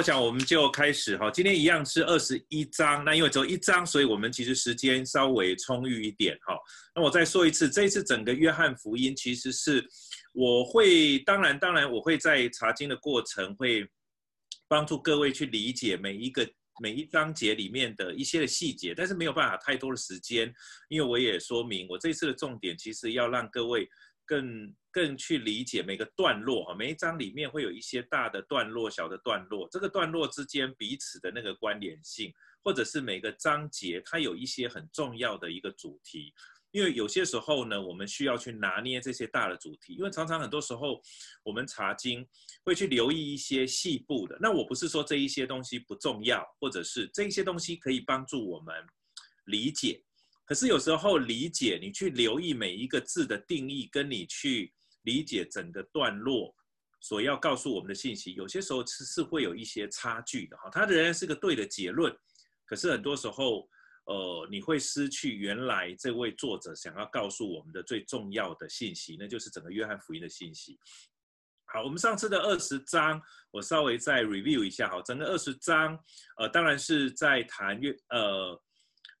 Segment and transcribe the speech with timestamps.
[0.00, 1.30] 我想我们就开始哈。
[1.30, 6.56] 今天一样是二十一章，那因为只有一章，所以我们其实时间稍微充裕一点哈。
[6.94, 9.86] 那我再说一次，这一次整个约翰福音其实是
[10.32, 13.86] 我会，当然当然我会在查经的过程会
[14.66, 16.50] 帮助各位去理解每一个
[16.82, 20.50] 每一章节里面的一些的细节，但是没有办法太多的时间，
[20.88, 23.86] 因为我也说明我这一次的重点其实要让各位
[24.24, 24.74] 更。
[24.92, 32.32] 更去理解每个段落哈，每一章里面会有一些大的段落、小的段落，这个段落之间彼此的那个关联性，
[32.64, 36.34] 或者是每个章节它有一些很重要的一个主题。
[36.72, 41.00] 因为有些时候呢，我们需要去拿捏这些大的主题，因为常常很多时候
[41.42, 42.24] 我们查经
[42.64, 44.38] 会去留意一些细部的。
[44.40, 48.74] 那我不是说这一些东西不重要，或者是这一些东西可以帮助我们
[49.46, 50.00] 理解，
[50.44, 54.72] 可是有时候理解你去留意每一个字的定义，跟你去。
[55.02, 56.54] 理解整个段落
[57.00, 60.68] 所要告诉我们的信息，有些时候是是会有一些差距的哈。
[60.70, 62.14] 它仍然是个对的结论，
[62.66, 63.68] 可是很多时候，
[64.04, 70.78] 呃，你会失去原来这位作者想要告诉我们的最重要的信息，那就是整个约翰福音的信息。
[71.64, 75.00] 好，我们上次的二十章，我稍微再 review 一下哈。
[75.02, 75.98] 整个二十章，
[76.36, 78.60] 呃，当然是在谈约呃。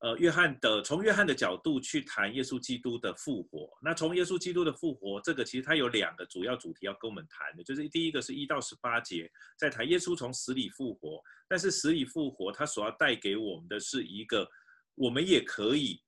[0.00, 3.68] 呃，约翰的从约翰的角度去谈耶稣基督的复活。
[3.82, 11.20] 那从耶稣基督的复活，这个其实它有两个主要主题要跟我们谈的，就是第一个是一到十八节，在谈耶稣从死里复活。
[11.46, 14.48] 但是死里复活，它所要带给我们的是一个，
[14.94, 16.00] 我们也可以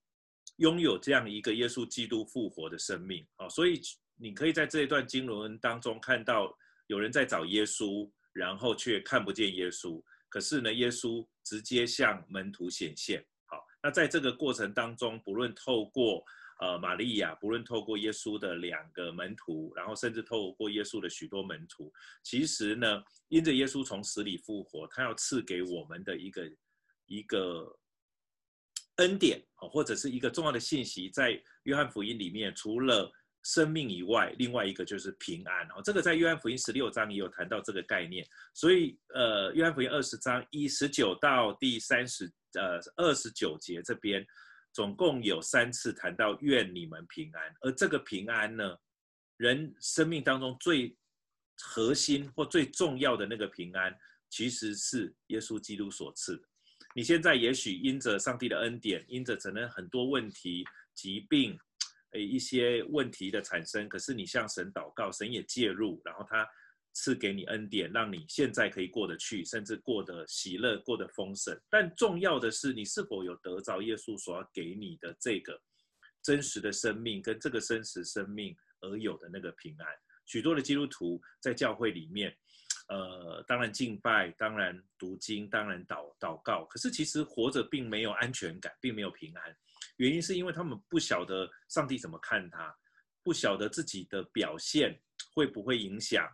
[0.56, 3.26] 拥有这样一个耶稣基督复活的生命。
[3.36, 3.78] 啊，所以
[4.16, 6.56] 你可以在这一段经文当中看到
[6.86, 10.02] 有人在找耶稣，然后却看不见耶稣。
[10.30, 13.22] 可是呢，耶稣直接向门徒显现。
[13.82, 16.24] 那在这个过程当中，不论透过
[16.60, 21.92] 呃玛利亚，不论透过耶稣的两个门徒，然后甚至透过耶稣的许多门徒，
[22.22, 26.52] 其实呢，因着耶稣从死里复活，他要赐给我们的一个
[27.06, 27.76] 一个
[28.96, 33.10] 恩典啊，或者是一个重要的信息，在约翰福音里面，除了
[33.42, 35.66] 生命以外，另外一个就是平安。
[35.70, 38.24] 哦，这个在约翰福音十六章也有谈到这个概念。
[38.54, 42.32] 所以，呃，约翰福音二十章一十九到第三十。
[42.54, 44.26] 呃，二十九节这边
[44.72, 48.76] 总共有三次谈到愿你们平安，而这个平安呢，
[49.36, 50.96] 人生命当中最
[51.58, 53.96] 核心或最重要的那个平安，
[54.28, 56.42] 其实是耶稣基督所赐。
[56.94, 60.64] 你现在也许因着上帝的恩典，因着可能很多问题、
[60.94, 61.58] 疾病，
[62.12, 66.46] 诶一些问题的产生，可是你向神祷告，神也介入，然后他。
[66.92, 71.58] 赐给你恩典，让你现在可以过得去，甚至过得喜乐，过得丰盛。
[71.70, 75.60] 但重要的是，你是否有得着耶稣所要给你的这个
[76.22, 79.86] 真实的生命，跟这个真实生命而有的那个平安。
[80.26, 82.36] 许多的基督徒在教会里面，
[82.88, 89.56] 呃，当然敬拜，当然读经，当然祷祷告，可是其实活着并没有安全感，并没有平安。
[89.96, 92.74] 原因是因为他们不晓得上帝怎么看他，
[93.22, 95.00] 不晓得自己的表现
[95.34, 96.28] 会不会影响。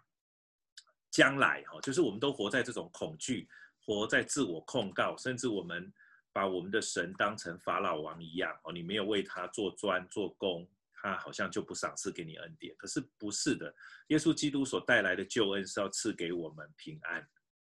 [1.19, 3.49] 将来哈，就是我们都活在这种恐惧，
[3.85, 5.93] 活在自我控告，甚至我们
[6.33, 12.73] 把我们的神当成法老王一样哦，你没有为他做砖做工，他好像就不赏赐给你恩典。
[12.77, 13.75] 可是不是的，
[14.11, 17.21] 耶稣基督所带来的救恩是要赐给我们平安，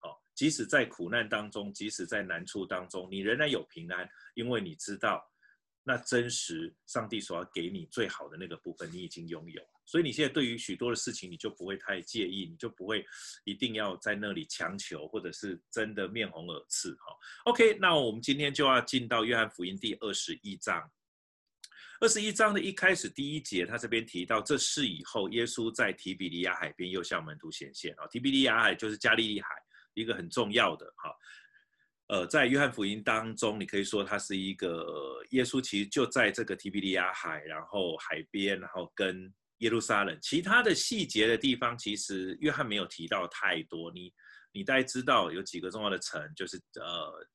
[0.00, 5.24] 哦，即使在苦难当中，即使在难处当中，你仍然有平安，因为你知道
[5.84, 9.62] 那真实上帝所要给你最好的那个部分，你已经拥有。
[9.86, 13.06] 所以你现在对于许多的事情，你就不会太介意，你就不会
[13.44, 17.16] 一定要在那里强求，或者是真的面红耳赤哈。
[17.44, 20.90] OK，那我们今天就要进到约翰福音第二十一章。
[22.00, 28.08] 二十一章的一开始第一节，他这边提到这事以后，耶稣在提比利亚海边又向门徒显现啊。
[28.08, 29.48] 提比利亚海就是加利利海，
[29.94, 31.14] 一个很重要的哈。
[32.08, 39.32] 呃，在约翰福音当中，你可以说它是一个耶稣其实就在这个提比利亚海，然后海边，然后跟。
[39.58, 43.90] 耶路撒冷，其他的细节的地方，其实约翰没有提到太多。
[43.90, 44.12] 你
[44.52, 47.26] 你大概知道有几个重要的城，就是呃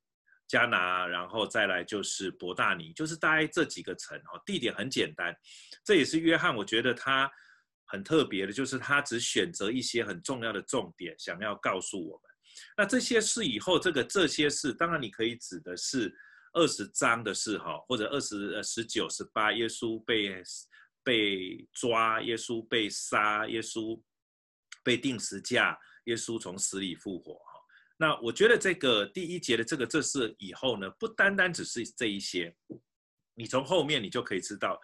[0.48, 4.40] 加拿，然后再来就是伯大尼，就是大概这几个城哦。
[4.46, 5.36] 地点很简单，
[5.84, 7.28] 这也是约翰我觉得他
[7.86, 12.24] 很特别的，就是他只选择一些很重要的重点，想要告诉我们。
[12.78, 16.14] 那这些事以后，这个这些事，当然你可以指的是
[16.54, 20.44] 二十章的事哈，或者二十呃十九十八，耶稣被。
[21.04, 24.02] 被抓，耶稣被杀，耶稣
[24.84, 27.34] 被钉十架，耶稣从死里复活。
[27.36, 27.60] 哈，
[27.98, 32.56] 那我觉得这个第一节的这个这事以后呢，不单单只是这一些，
[33.34, 34.80] 你从后面你就可以知道，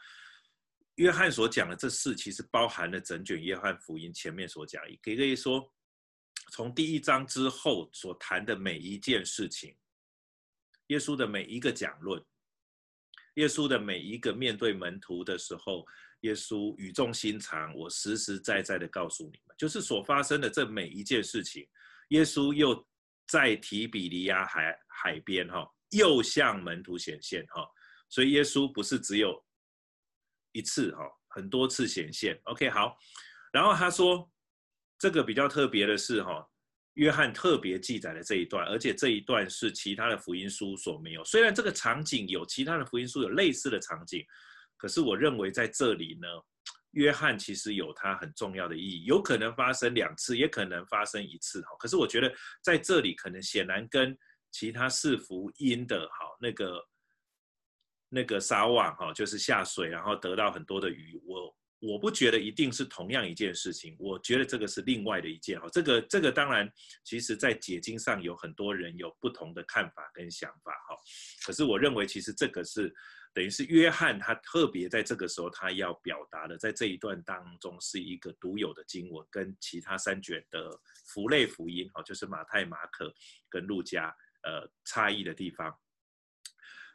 [0.95, 5.71] 约翰所讲的这事其实包含了整卷约翰福音前面所讲，也可以说
[6.51, 9.75] 从第一章之后所谈的每一件事情，
[10.87, 12.23] 耶稣的每一个讲论，
[13.35, 15.85] 耶稣的每一个面对门徒的时候，
[16.21, 21.67] 耶稣语重心长，我实实在在的告诉你们，就是所发生的这每一件事情，
[22.09, 22.85] 耶稣又
[23.27, 27.67] 在提比里亚海海边哈，又向门徒显现哈，
[28.09, 29.43] 所以耶稣不是只有
[30.51, 32.39] 一次哈，很多次显现。
[32.43, 32.97] OK，好，
[33.51, 34.29] 然后他说。
[34.99, 36.43] 这个比较特别的是，哈，
[36.95, 41.23] 约翰特别记载了这一段，而且这一段是其他的福音书所没有。
[41.23, 44.25] 虽然这个场景有其他的福音书有类似的场景，
[44.77, 46.27] 可是我认为在这里呢，
[46.91, 49.03] 约翰其实有它很重要的意义。
[49.05, 51.75] 有可能发生两次，也可能发生一次，哈。
[51.79, 52.33] 可是我觉得
[52.63, 54.17] 在这里可能显然跟
[54.51, 56.87] 其他四福音的，哈，那个
[58.09, 61.55] 那个撒网，哈，就是下水然后得到很多的鱼，我。
[61.79, 65.69] 我不觉得一定是同样一件事情，我觉得这个是另外的一件哈。
[65.71, 66.67] 这个这个当然，
[67.03, 70.97] 其实在解经上有很多人有不同的看法跟想法哈。
[71.45, 72.91] 可是我认为，其实这个是
[73.37, 80.71] 等于是约翰他特别在这个时候他要表达的，在这一段当中是一个独有的经文，跟其他三卷的
[81.05, 83.13] 福类福音哈，就是马太、马可
[83.47, 84.07] 跟路加
[84.41, 85.71] 呃差异的地方。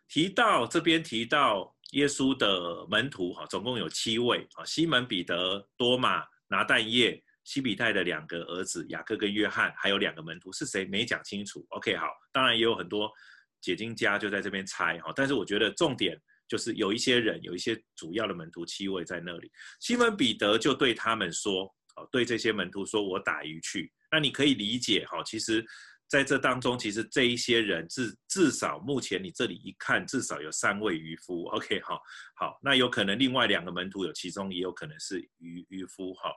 [0.08, 1.76] 提到这边提到。
[1.92, 11.66] 耶稣的门徒哈，总共有七位啊，西门彼得、多马、拿但业、西比泰的两个儿子雅各跟约翰，还有两个门徒是谁没讲清楚。
[11.68, 13.12] OK，好，当然也有很多
[13.60, 16.18] 解经家就在这边猜哈，但是我觉得重点
[16.52, 19.50] 就是有一些人，有一些主要的门徒七位在那里。
[19.80, 21.64] 西门彼得就对他们说，
[21.96, 23.90] 哦，对这些门徒说，我打鱼去。
[24.10, 25.64] 那你可以理解哈，其实。
[26.08, 31.46] 在这当中，其实这一些人至至少目前你这里一看，至少有三位渔夫。
[31.46, 31.98] OK，好，
[32.34, 36.12] 好，那有可能另外两个门徒有其中也有可能是渔渔夫。
[36.12, 36.30] 哈，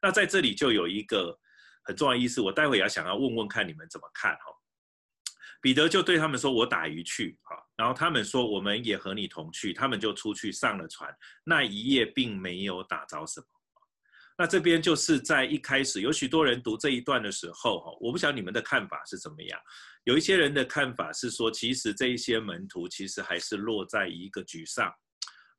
[0.00, 1.38] 那在这里就有一个
[1.84, 4.32] 很重要的意思，我待会也要想要问问看你们怎么看。
[4.32, 4.44] 哈，
[5.60, 11.08] 彼得就对他们说：“我打鱼去。”哈，然后他们说：“我们也和你同去。”他们就出去上了船，
[11.44, 13.46] 那一夜并没有打着什么。
[14.36, 19.60] 那这边就是在一开始，有许多人读这一段的时候，哈，我不晓得你们的看法是怎么样。
[20.04, 24.92] 有一些人的看法是说，其实这一些门徒其实还是落在一个沮丧，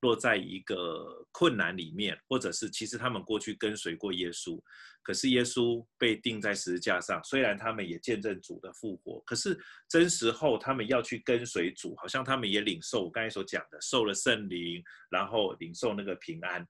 [0.01, 4.61] 落在一个困难里面，或者是其实他们过去跟随过耶稣，
[5.03, 9.59] 可是耶稣被钉在十字架上，虽然他们也见证主的复活，可是
[9.89, 16.65] 真实后他们要去跟随主，好像他们也领受我刚才所讲的，受了圣灵，然后领受那个平安。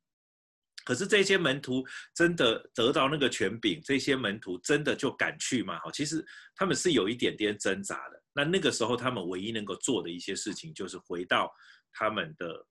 [0.86, 1.86] 可是这些门徒
[2.16, 5.78] 真的得到那个权柄，这些门徒真的就敢去吗？
[5.84, 8.24] 好，其实他们是有一点点挣扎的。
[8.34, 11.52] 那那个时候，他们唯一能够做的一些事情，就是回到
[11.92, 12.66] 他们的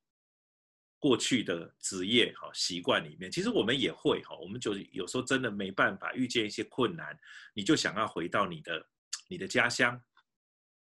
[0.98, 3.30] 过去的职业、哈习惯里面。
[3.30, 7.16] 其实我们也会哈，我们就有时候真的没办法遇见一些困难，
[7.54, 8.86] 你就想要回到你的
[9.28, 10.00] 你的家乡，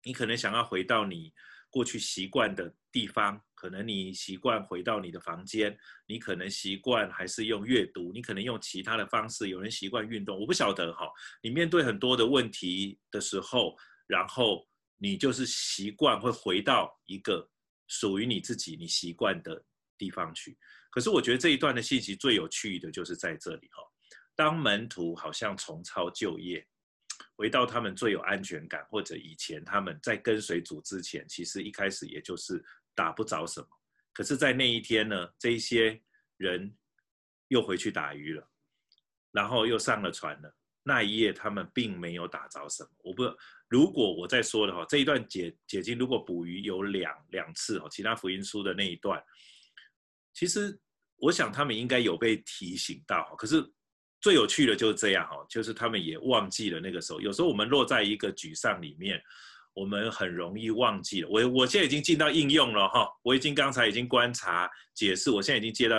[0.04, 1.34] 你可能想要回到你
[1.70, 3.42] 过去习惯的地方。
[3.54, 5.78] 可能你习惯回到你的房间，
[6.08, 9.50] 你可能习惯还是用阅读，你可能用其他的方式。
[9.50, 11.08] 有人习惯运动，我不晓得哈。
[11.44, 14.68] 你面对很多的问题的时候，然后
[14.98, 17.48] 你就是习惯会回到一个
[17.86, 19.64] 属于你自己、你习惯的
[20.02, 20.58] 地方去。
[20.90, 23.84] 可是我觉得这一段的信息最有趣的就是在这里哈。
[24.36, 26.66] 当门徒好像重操旧业，
[27.36, 32.64] 回到他们最有安全感，或者以前他们在跟随主之前，其实一开始也就是。
[32.94, 33.68] 打不着什么，
[34.12, 36.00] 可是，在那一天呢，这一些
[36.36, 36.78] 人
[37.48, 38.46] 又回去打鱼了，
[39.32, 40.54] 然后又上了船了。
[40.84, 42.90] 那一夜，他们并没有打着什么。
[42.98, 43.24] 我不，
[43.70, 49.24] 如果我再说的话，这一段解解经，如果捕鱼有两两次哦，其他福音书的那一段，
[50.34, 50.80] 其实
[51.18, 53.36] 我想他们应该有被提醒到。
[53.38, 53.64] 可是
[54.20, 57.22] 最有趣的就是这样哈，就是他们也忘记了那个时候。
[57.22, 59.22] 有时候我们落在一个沮丧里面。
[59.74, 65.96] 我们很容易忘记了，我我现在已经进到应用了哈，我已经刚才已经观察解释，我现在已经接到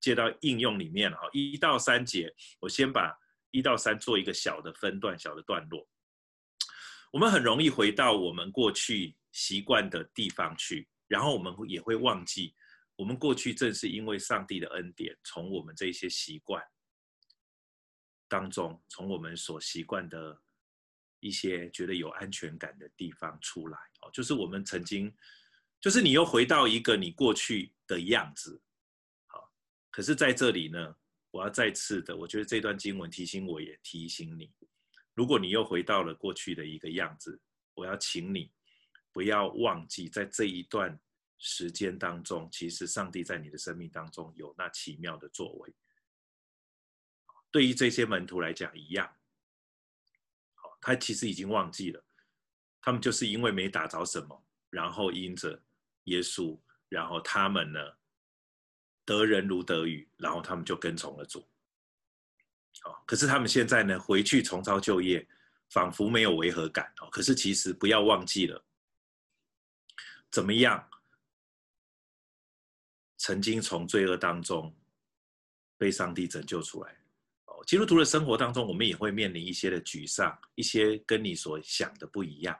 [0.00, 3.12] 接到应用里面了哈，一到三节，我先把
[3.50, 5.84] 一到三做一个小的分段，小的段落。
[7.12, 12.54] 我们很容易回到我们过去习惯的地方去，然后我们也会忘记，
[12.98, 16.62] 我们过去正是因为上帝的恩典，从我们这些习惯
[18.28, 20.42] 当中，从我们所习惯的。
[21.20, 25.12] 一些觉得有安全感的地方出来哦，就是我们曾经，
[25.80, 28.62] 就是你又回到一个你过去的样子，
[29.26, 29.52] 好，
[29.90, 30.94] 可是在这里呢，
[31.32, 34.54] 我要再次的，我觉得这段经文提醒我，也提醒你，
[35.12, 37.42] 如果你又回到了过去的一个样子，
[37.74, 38.52] 我要请你
[39.10, 40.96] 不要忘记，在这一段
[41.38, 45.74] 时间当中，其实上帝在你的生命当中有那奇妙的作为，
[47.50, 49.14] 对于这些门徒来讲一样。
[50.80, 52.04] 他其实已经忘记了，
[52.80, 55.60] 他们就是因为没打着什么，然后因着
[56.04, 57.80] 耶稣，然后他们呢
[59.04, 61.48] 得人如得鱼，然后他们就跟从了主。
[62.82, 65.26] 好，可是他们现在呢回去重操旧业，
[65.70, 67.08] 仿佛没有违和感哦。
[67.10, 68.64] 可是其实不要忘记了，
[70.30, 70.88] 怎么样？
[73.18, 74.74] 曾经从罪恶当中
[75.76, 76.96] 被上帝拯救出来。
[77.46, 82.58] 哦，基督徒的生活当中，我们也会面临一些的沮丧，一些跟你所想的不一样。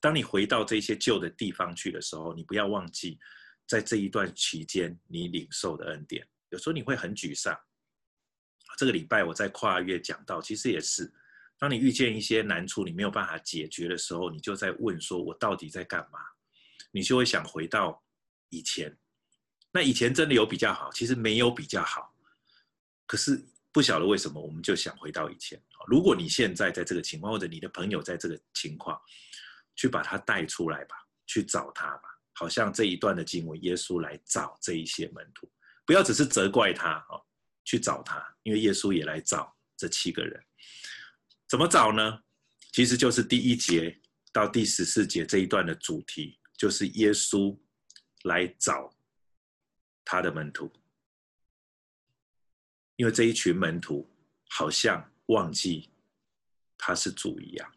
[0.00, 3.18] 当你回到这些旧的地方去的时候，你不要忘记，
[3.66, 6.26] 在这一段期间你领受的恩典。
[6.50, 7.58] 有时候你会很沮丧。
[8.76, 11.12] 这个礼拜我在跨越讲到，其实也是，
[11.58, 16.18] 当你遇见一些难处，你没有办法解决的时候，你就在问说：我到底在干嘛？
[16.90, 18.02] 你就会想回到
[18.48, 18.96] 以前。
[19.78, 20.90] 那以前真的有比较好？
[20.90, 22.12] 其实没有比较好，
[23.06, 25.56] 可是不晓得为什么我们就想回到以前。
[25.86, 29.00] 如果你现在在这个情况，或者你的朋友在这个情况，
[29.76, 30.96] 去把他带出来吧，
[31.28, 32.08] 去找他吧。
[32.32, 35.48] 好像这一段的经文，耶稣来找这一些门徒，
[35.86, 37.22] 不要只是责怪他哦，
[37.64, 40.44] 去找他，因为耶稣也来找这七个人。
[41.48, 42.18] 怎么找呢？
[42.72, 43.96] 其实就是第一节
[44.32, 47.56] 到第十四节这一段的主题，就是耶稣
[48.24, 48.92] 来找。
[50.10, 50.72] 他的门徒，
[52.96, 54.08] 因为这一群门徒
[54.48, 55.90] 好像忘记
[56.78, 57.70] 他是主一样。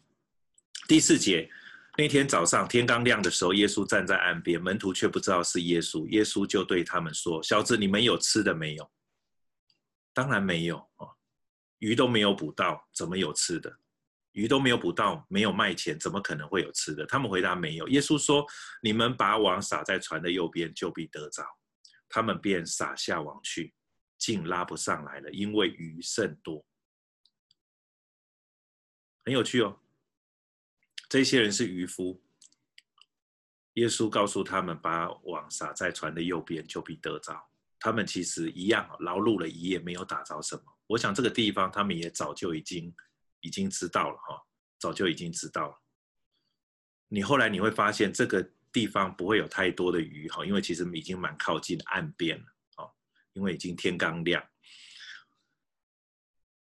[0.88, 1.52] 第四节，
[1.98, 6.08] 那天早上天刚亮的时候，耶稣站在岸边，门徒却不知道是耶稣。
[6.08, 8.90] 耶稣就对他们说：“小子，你们有吃的没有？”
[10.16, 11.12] 当然没有哦，
[11.80, 13.78] 鱼都没有捕到，怎么有吃的？
[14.32, 17.06] 鱼都没有捕到，没有卖钱，怎么可能会有吃的？
[17.08, 18.48] 他们回答：“没有。”耶稣说
[18.82, 21.44] ：“你们把网撒在船的右边，就必得着。”
[22.12, 23.74] 他们便撒下网去，
[24.18, 26.64] 竟拉不上来了，因为鱼甚多。
[29.24, 29.80] 很有趣哦，
[31.08, 32.22] 这些人是渔夫。
[33.76, 37.50] 耶稣告诉他们，把网撒在船的右边，就必得着。
[37.80, 40.64] 他们其实一样劳碌了一夜，没有打着什么。
[40.88, 42.94] 我想这个地方，他们也早就已经
[43.40, 44.46] 已经知道了哈，
[44.78, 45.82] 早就已经知道了。
[47.08, 48.52] 你后来你会发现这个。
[48.72, 52.46] 地方不会有太多的鱼哈，因为其实已经蛮靠近岸边了
[52.78, 52.92] 哦，
[53.34, 54.44] 因为已经天刚亮。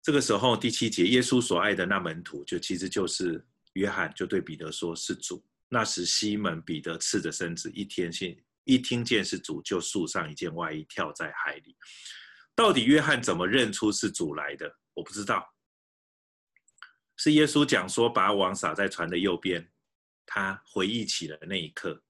[0.02, 5.44] 这个时候第七节，耶稣所爱的那门徒，就其实就是约翰，就对彼得说是主。
[5.68, 11.76] 那时西门彼得赤着身子，一天信一听见是主，就束上一件外衣，跳在海里。
[12.54, 14.76] 到底约翰怎么认出是主来的？
[14.94, 15.54] 我不知道。
[17.16, 19.68] 是耶稣讲说，把网撒在船的右边。
[20.26, 22.02] 他回忆起了那一刻，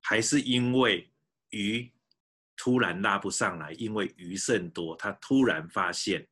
[0.00, 1.12] 还是因为
[1.50, 1.92] 鱼
[2.56, 6.26] 突然拉不上来，因为鱼甚多，他突然发现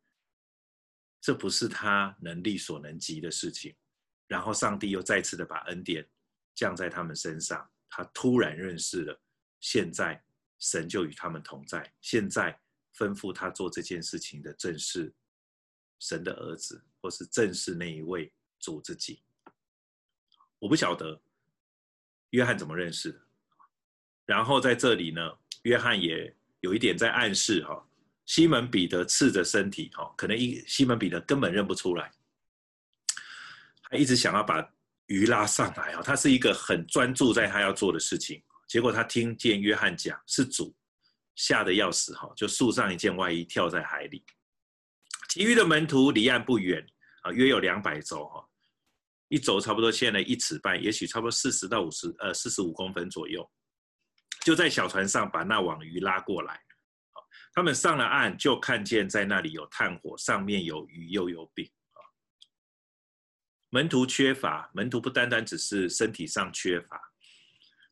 [1.20, 3.74] 这不是他能力所能及的事情。
[4.26, 6.08] 然后上帝又再次的把恩典
[6.54, 9.20] 降在他们身上，他突然认识了，
[9.60, 10.24] 现在
[10.58, 11.92] 神就与他们同在。
[12.00, 12.58] 现在
[12.96, 15.14] 吩咐他做这件事情的正是
[16.00, 19.22] 神的儿子，或是正是那一位主自己。
[20.58, 21.20] 我不晓得
[22.34, 23.20] 约翰怎么认识的，
[24.26, 25.20] 然后在这里呢，
[25.62, 27.80] 约翰也有一点在暗示哈，
[28.26, 32.10] 西门彼得赤着身体哈，可能一西门彼得根本认不出来，
[33.82, 34.68] 还一直想要把
[35.06, 40.74] 鱼拉上来哈，他是一个很专注在他要做的事情，结果他听见约翰讲是主，
[41.36, 44.24] 吓得要死哈，就束上一件外衣跳在海里，
[45.28, 46.84] 其余的门徒离岸不远
[47.22, 48.44] 啊，约有两百周哈。
[49.28, 53.50] 一轴差不多陷了一尺半，也许差不多四十到五十，呃，四十五公分左右，
[54.44, 56.60] 就在小船上把那网鱼拉过来。
[57.52, 61.70] 他们上了岸，就看见在那里有炭火，上面有鱼又有饼。
[63.70, 67.00] 门徒缺乏，门徒不单单只是身体上缺乏，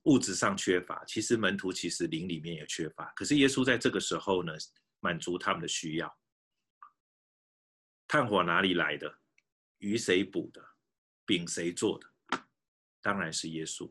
[0.05, 3.07] 物质上缺乏，其实门徒其实灵里面也缺乏。
[3.17, 4.53] 可是耶稣在这个时候呢，
[5.01, 6.19] 满足他们的需要。
[8.07, 9.19] 炭火哪里来的？
[9.79, 10.72] 鱼谁捕的？
[11.25, 12.07] 饼谁做的？
[13.01, 13.91] 当然是耶稣。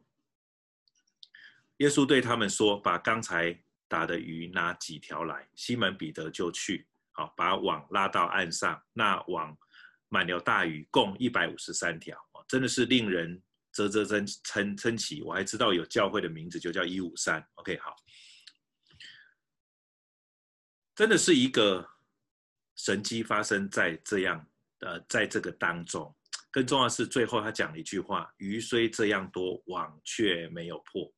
[1.78, 8.82] 耶稣对他们说：“把刚才打的鱼拿几条来。”西门彼得就去，好把网拉到岸上。
[8.94, 9.58] 那网
[10.10, 15.22] 满了大鱼，共一百五十三条，真的是令人啧啧称称称奇。
[15.24, 17.44] 我还知道有教会的名字，就叫一五三。
[17.56, 17.96] OK，好，
[20.94, 21.90] 真的是一个
[22.76, 24.48] 神迹发生在这样
[24.82, 26.16] 呃，在这个当中。
[26.51, 31.12] 更重要是，最后他讲了一句话：“鱼虽这样多，网却没有破。”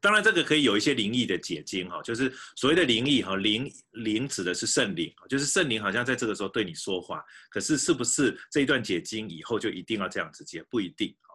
[0.00, 7.24] 当然，这个可以有一些灵异的解经哈，就是所谓的灵异哈，灵灵指的是圣灵，就是圣灵好像在这个时候对你说话。
[7.48, 10.62] 可是是不是这一段解经以后就一定要这样子解？
[10.64, 11.34] 不一定哈。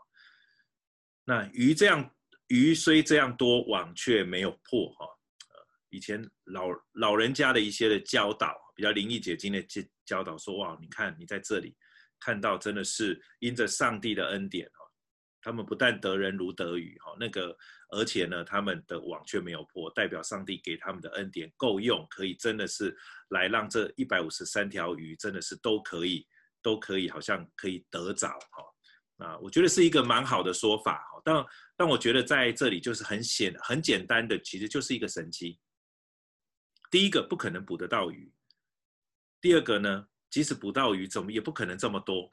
[1.26, 2.08] 那鱼这样，
[2.46, 5.08] 鱼虽这样多，网却没有破哈。
[5.90, 11.76] 以前老老人家的一些的教导，比较灵异解经的教教导说，哇，你看你在这里
[12.20, 14.82] 看到真的是因着上帝的恩典哦，
[15.42, 17.58] 他们不但得人如得鱼哈，那个。
[17.92, 22.96] 而且呢，他们的网却没有破，代表上帝给他们的恩典够用，可以真的是
[23.30, 26.28] 来让这一百五十三条鱼真的是都可以，
[26.62, 29.26] 都可以，好像可以得着哈。
[29.26, 31.20] 啊，我觉得是一个蛮好的说法哈。
[31.26, 31.46] 但
[31.78, 35.60] 但我觉得在这里就是很显很简单的，其实就是一个神迹。
[36.92, 38.32] 第一个不可能捕得到鱼，
[39.42, 42.30] 第二个呢，即使捕到鱼，怎么也不可能这么多。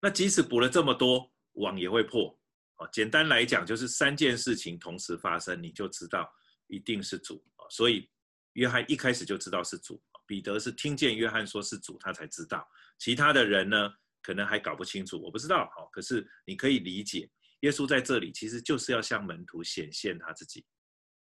[0.00, 2.36] 那即使捕了这么多，网也会破。
[2.76, 6.32] 啊，简单来讲就是三件事情同时发生，你就知道
[6.68, 7.66] 一定是主啊。
[7.68, 8.08] 所以
[8.52, 12.64] 约翰一开始就知道是主，彼得是听见约翰说是主，他才知道。
[12.96, 13.92] 其他的人呢，
[14.22, 15.64] 可能还搞不清楚，我不知道。
[15.76, 17.28] 哦，可是你可以理解，
[17.60, 20.64] 耶稣在这里其实就是要向门徒显现他自己。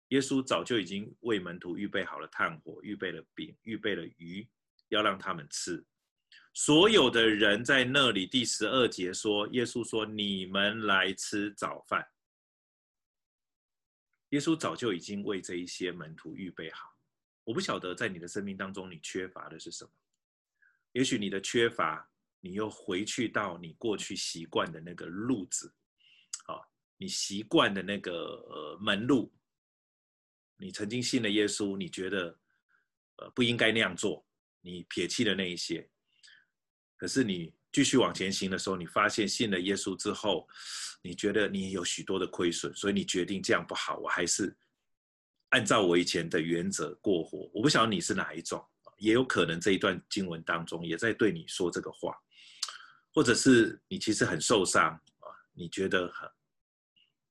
[0.09, 4.45] 耶稣早就已经为门徒预备好了炭火，预备了饼，预备了鱼，
[4.89, 5.83] 要让他们吃。
[6.55, 12.07] 所有的人在那里，第十二节说，耶稣说：“你们来吃早饭。”
[14.31, 16.95] 耶稣早就已经为这一些门徒预备好。
[17.43, 19.91] 我不晓得在你的生命当中，你缺乏的是什么？
[20.93, 22.09] 也许你的缺乏，
[22.39, 25.75] 你又回去到你过去习惯的那个路子，
[26.45, 29.29] 好，你习惯的那个门路。
[30.55, 32.39] 你曾经信了耶稣，你觉得
[33.17, 34.25] 呃不应该那样做，
[34.61, 35.89] 你撇弃了那一些。
[36.97, 40.47] 可是你继续往前行的时候，你发现信了耶稣之后，
[41.01, 44.55] 你觉得你有许多的亏损，所以你决定这样不好，我还是
[45.49, 47.49] 按照我以前的原则过活。
[47.53, 48.65] 我不晓得你是哪一种，
[48.97, 52.17] 也有可能这一段经文当中也在对你说这个话，
[53.13, 56.29] 或者是你其实很受伤啊，你觉得很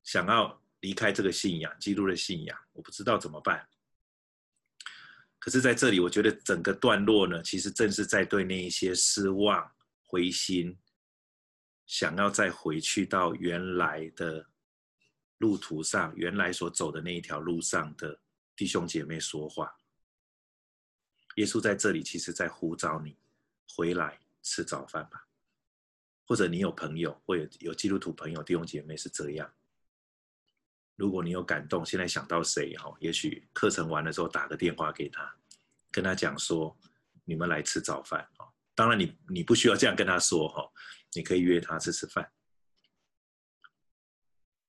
[0.02, 3.66] 想要离开这个信仰，基督的信仰，我不知道怎么办。
[5.44, 9.70] 可是在这里，我觉得整个段落呢，其实正是在对那一些失望、
[10.02, 10.74] 灰心，
[11.85, 14.48] 想要再回去到原来的
[15.37, 18.18] 路途上，原来所走的那一条路上的
[18.57, 19.70] 弟兄姐妹说话。
[21.37, 23.14] 耶稣在这里，其实在呼召你
[23.76, 25.28] 回来吃早饭吧。
[26.24, 29.54] 或者你有朋友，或者有基督徒朋友、弟兄姐妹是这样。
[30.96, 32.94] 如果你有感动，现在想到谁哈？
[33.00, 35.35] 也许课程完了之后打个电话给他，
[35.90, 36.76] 跟他讲说
[37.24, 40.70] ：“你们来吃早饭啊！”当然你，你你不需要这样跟他说哈，
[41.14, 42.30] 你可以约他吃吃饭，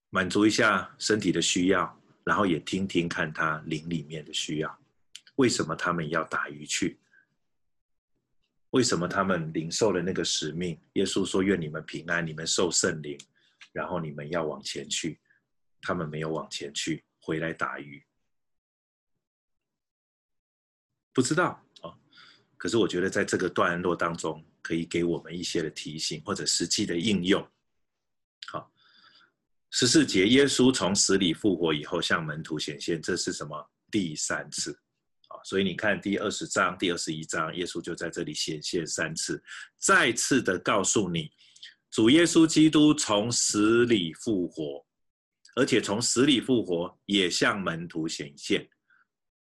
[0.09, 4.79] 满足一下身体的需要，然后也听听看他灵里面的需要。
[5.35, 6.99] 为什么他们要打鱼去？
[8.71, 10.79] 为什么他们领受了那个使命？
[10.93, 13.15] 耶稣说：“愿你们平安，你们受圣灵，
[13.71, 15.19] 然后你们要往前去。”
[15.85, 18.03] 他们没有往前去，回来打鱼，
[21.13, 21.93] 不知道啊。
[22.57, 27.47] 可是我觉得在这个段落当中，可以给我们一些的提醒或者实际的应用。
[28.47, 28.71] 好，
[29.69, 33.69] 十四节，耶稣从死里复活以后向门徒显现，这是什么？
[33.91, 34.71] 第三次
[35.27, 35.37] 啊。
[35.43, 39.43] 所以你看第二十章、第二十一章，耶稣就在这里显现三次，
[39.77, 41.31] 再次的告诉你，
[41.91, 44.84] 主耶稣基督从死里复活。
[45.55, 48.69] 而且从死里复活，也向门徒显现。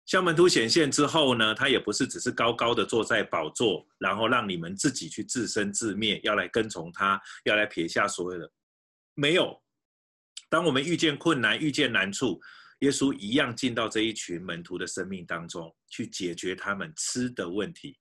[0.05, 8.51] 向门徒显现之后呢，他也不是只是高高的坐在宝座，然后让你们自己去自生自灭，要来跟从他，要来撇下所有的。
[9.15, 9.61] 没有。
[10.49, 12.39] 当我们遇见困难、遇见难处，
[12.79, 17.97] 耶稣一样进到这一群门徒的生命当中，去解决他们吃的问题，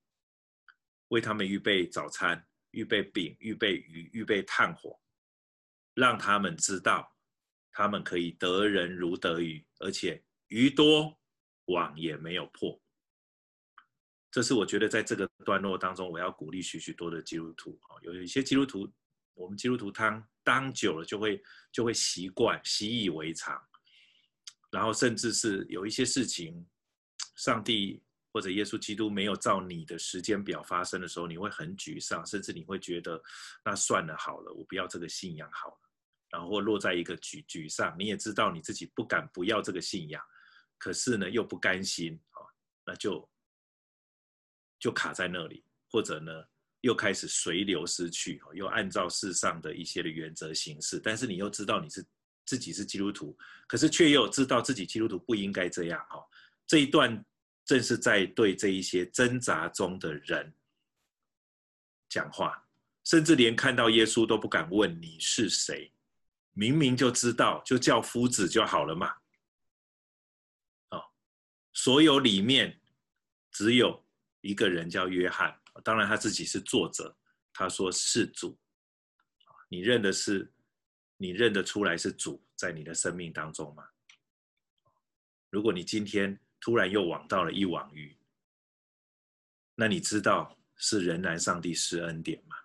[1.09, 5.01] 为他们预备早餐，预备饼，预备鱼，预备炭火，
[5.95, 7.09] 让他们知道。
[7.73, 11.19] 他们可以得人如得鱼，而且鱼多，
[11.67, 12.79] 网也没有破。
[14.31, 18.91] 这是我觉得在这个段落当中，我要鼓励许许多的基督徒啊，有一些基督徒，
[19.35, 23.63] 我们基督徒当当久了就会就会习惯习以为常，
[24.71, 26.67] 然后甚至是有一些事情，
[27.37, 33.23] 上帝或者耶稣基督没有照你的时间表发生的时候，你会很沮丧，甚至你会觉得
[33.63, 35.92] 那算了好了，我不要这个信仰好了。
[36.33, 40.21] 然后落在一个沮沮丧，你也知道你自己不敢不要这个信仰，
[40.79, 42.41] 可是呢又不甘心啊，
[42.87, 43.31] 那就
[44.81, 46.33] 就卡在那里，或者呢
[46.81, 52.03] 又开始随流失去，又按照世上的一些的原则行事，但是你又知道你是
[52.47, 53.37] 自己是基督徒，
[53.69, 56.19] 可是却又知道自己基督徒不应该这样哈。
[56.67, 57.25] 这一段
[57.67, 60.53] 正是在对这一些挣扎中的人
[62.09, 62.67] 讲话，
[63.05, 65.93] 甚至连看到耶稣都不敢问你是谁，
[66.53, 69.09] 明明就知道，就叫夫子就好了嘛。
[70.91, 71.03] 哦
[71.73, 72.81] 所有里面
[73.51, 74.05] 只有
[74.43, 77.17] 一个人叫约翰，当然他自己是作者，
[77.53, 78.59] 他说是主。
[79.69, 80.53] 你认的是，
[81.17, 83.89] 你认得出来是主在你的生命当中吗？
[85.49, 88.17] 如果你今天突然又网到了一网鱼，
[89.75, 92.57] 那你知道是仍然上帝施恩典吗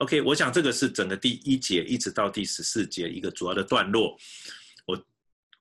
[0.00, 4.16] ？OK，我想这个是整个第一节一直到第十四节一个主要的段落。
[4.86, 4.98] 我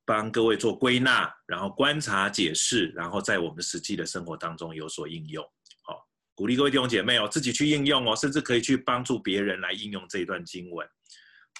[0.06, 5.46] 帮各位做归纳，然后观察、解释，然后在我们实际的生活当中有所应用。
[5.84, 10.88] 好，鼓励各位弟兄姐妹哦，自己去应用哦，甚至可以去帮助别人来应用这一段经文。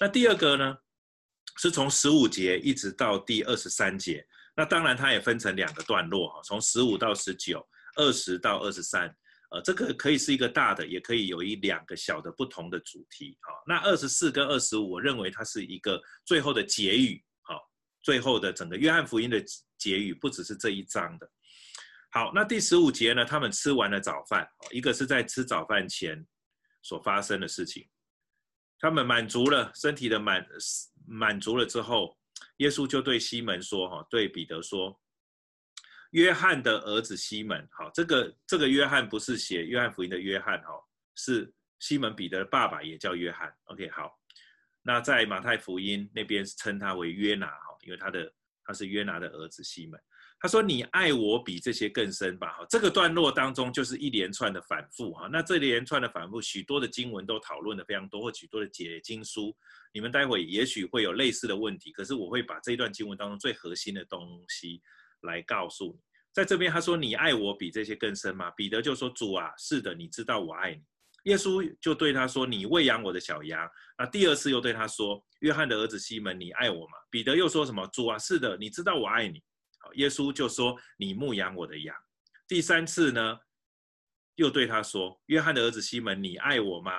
[0.00, 0.74] 那第二个呢，
[1.58, 4.26] 是从十五节一直到第二十三节。
[4.56, 7.64] 那当然，它也分成两个段落哈，从十五到十九，
[7.96, 9.14] 二十到二十三。
[9.50, 13.36] 呃，这个可以是一个大的，也可以有一两个小的不同的主题。
[13.40, 17.22] 好，那二十四跟二十五，我认为它是一个最后的结语。
[17.42, 17.60] 好
[18.02, 19.42] 最后的整个约翰福音的
[19.76, 21.28] 结语不只是这一章的。
[22.12, 23.24] 好，那第十五节呢？
[23.24, 26.24] 他们吃完了早饭，一个是在吃早饭前
[26.82, 27.88] 所发生的事情。
[28.78, 30.46] 他们满足了身体的满
[31.06, 32.16] 满足了之后，
[32.58, 34.99] 耶稣就对西门说：“哈，对彼得说，
[36.10, 40.72] 约翰的儿子西门，好，这个这个约翰不是写约翰福音的约翰，哈，
[41.16, 43.52] 是西门彼得的爸爸也叫约翰。
[43.64, 44.18] OK，好，
[44.82, 48.30] 那在马太福音那边称他为约拿，哈。”因为他的
[48.62, 49.98] 他是约拿的儿子西门，
[50.38, 55.28] 他说：“你爱我比这些更深吧？”哈，这个段落当中就是一连串的反复哈。
[55.32, 59.56] 那这连串的反复，许多的经文都讨论的非常多，或许多的解经书，
[59.94, 61.90] 你们待会也许会有类似的问题。
[61.90, 64.82] 可是我会把这一段经文当中最核心的东西
[65.22, 66.00] 来告诉你。
[66.32, 70.82] 在这边他说：“你爱我比这些更深吗？”彼得就说：“主啊，是的，你知道我爱你。”
[71.24, 79.42] 耶稣就对他说：“你喂养我的小羊。”那第二次又对他说：“约翰的儿子西门，你爱我吗？”彼得又说什么：“主啊，是的，你知道我爱你。”
[79.80, 81.94] 好，耶稣就说：“你牧养我的羊。”
[82.46, 83.38] 第三次呢，
[84.36, 86.92] 又对他说：“约翰的儿子西门，你爱我吗？”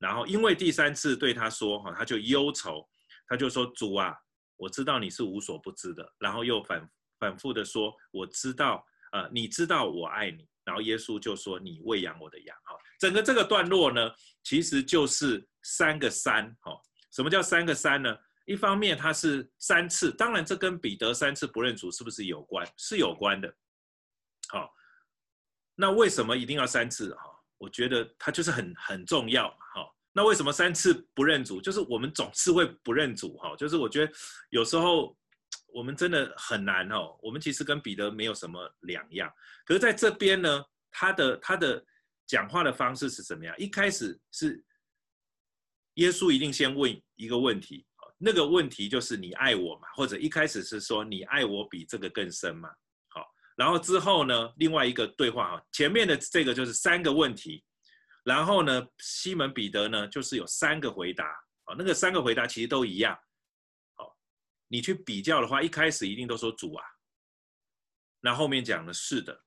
[0.00, 2.88] 然后因为第三次对他说：“哈，他就忧愁，
[3.28, 4.16] 他就说：‘主啊，
[4.56, 6.88] 我知道你是无所不知的。’然后又反
[7.22, 12.74] 反复的说：‘我知道，呃，你知道我爱你。’然后耶稣就说：‘你喂养我的羊。’哈。
[12.98, 14.10] 整个这个段落呢，
[14.42, 16.76] 其实就是三个三，哈，
[17.12, 18.16] 什么叫三个三呢？
[18.44, 22.66] 一方面它是三次，当然这跟彼得三次不认主是不是有关？
[22.76, 23.52] 是有关的，
[24.48, 24.68] 好，
[25.76, 27.14] 那为什么一定要三次？
[27.14, 27.22] 哈，
[27.58, 29.88] 我觉得它就是很很重要，哈。
[30.12, 31.60] 那为什么三次不认主？
[31.60, 34.12] 就是我们总是会不认主，哈，就是我觉得
[34.50, 35.16] 有时候
[35.72, 39.32] 我们真的很难，哦，我们其实跟彼得没有什么两样，
[39.64, 41.84] 可是在这边呢，他的他的。
[42.24, 43.54] 讲话的方式是怎么样？
[43.58, 44.64] 一开始是
[45.94, 47.84] 耶稣一定先问一个问题，
[48.16, 49.88] 那个问题就是你爱我吗？
[49.94, 52.70] 或者一开始是说你爱我比这个更深吗？
[53.08, 57.62] 好，然后之后呢，另外一个对话哈，前面的这个就是三个问题，
[58.24, 61.26] 然后呢，西门彼得呢就是有三个回答，
[61.64, 63.18] 啊，那个三个回答其实都一样，
[64.72, 66.84] 你去比较的话，一开始一定都说主啊，
[68.20, 69.44] 那后面讲的是的。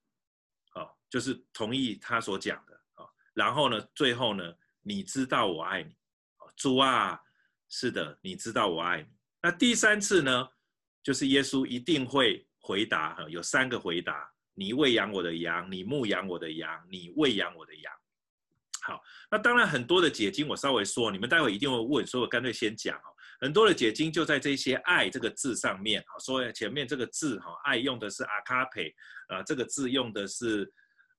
[1.07, 5.95] 就是同意他所讲的啊，然后呢，最后呢，你知道我爱你，
[6.57, 7.17] 主啊，
[7.69, 9.07] 是的，你知道我爱你。
[9.41, 10.49] 那第三次呢，
[11.01, 17.93] 就是耶稣一定会回答哈，有三个回答：你喂养我的羊，你牧养我的羊，你喂养我的羊。
[18.81, 23.14] 好，那当然很多的解经我稍微说，你们待会一定会问，所以我干脆先讲哦。
[23.45, 28.91] 很多的解经就在这些“爱”这个字上面啊，所以前面这个字哈，爱用的是阿卡佩
[29.27, 30.71] 啊，这个字用的是。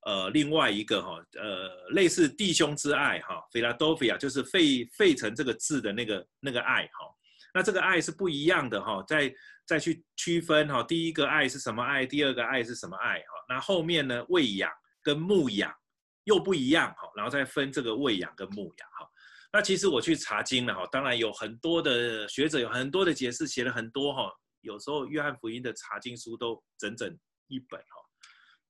[0.07, 7.13] 呃，另外一个哈，呃，类似弟兄之爱哈，Philadelphia 就是费费城这个字的那个那个爱哈。
[7.53, 9.35] 那这个爱是不一样的哈，再
[9.67, 13.27] 再去区分哈，第一个爱是什么爱，第二个爱是什么爱哈。
[13.49, 14.71] 那后面呢，喂养
[15.03, 15.75] 跟牧养
[16.23, 19.11] 又不一样哈，然后再分这个喂养跟牧养哈。
[19.57, 24.31] 那其实我去查经了哈，当然有很多的学者有很多的解释，写了很多哈。
[24.61, 27.87] 有时候约翰福音的查经书都整整一本哈。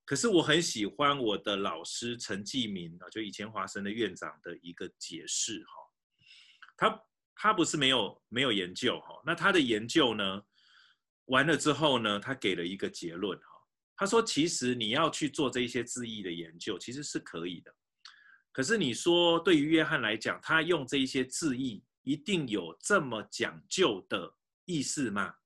[0.04, 5.72] 可是我很喜欢我的老师陈继明啊，就以前华神的院长的一个解释哈，
[6.76, 7.00] 他
[7.34, 10.40] 他不是没有没有研究哈，那他的研究呢
[11.24, 13.44] 完了之后呢，他给了一个结论哈，
[13.96, 17.74] 他说其实你要去做这一些字义的研究其实是可以的，
[18.56, 25.36] 可是你说对于约翰来讲，他用这一些字义一定有这么讲究的意思吗？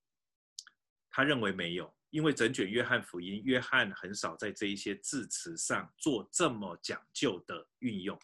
[1.10, 8.16] 他认为没有，因为整卷约翰福音，约翰很少在这一些字词上做这么讲究的运用。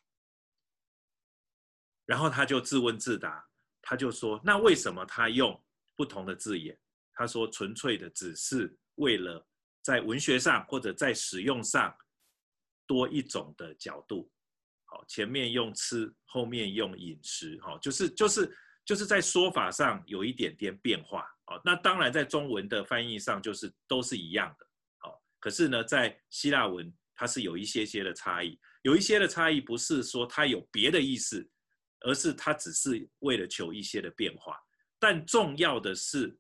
[2.05, 3.45] 然后他就自问自答，
[3.83, 5.61] 他就说：那为什么他用
[5.97, 6.79] 不同的字眼？
[7.13, 9.45] 他说：纯粹的只是为了
[9.83, 11.93] 在文学上或者在使用上
[12.87, 14.31] 多一种的角度。
[14.87, 21.27] 好，前面用吃，后面用饮食，哈，就是就是就是在说法上有一点点变化。
[21.45, 24.67] 好，那当然在中文的翻译上就是都是一样的。
[24.99, 31.47] 好，可是呢，在希腊文它是有一些些的差异，有一些的差异不是说它有别的意思，
[32.01, 34.59] 而是它只是为了求一些的变化。
[34.99, 36.39] 但重要的是。